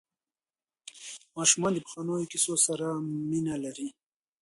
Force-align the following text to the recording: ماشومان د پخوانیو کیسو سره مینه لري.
ماشومان 1.37 1.71
د 1.73 1.79
پخوانیو 1.85 2.29
کیسو 2.31 2.53
سره 2.65 2.85
مینه 3.29 3.55
لري. 3.63 3.87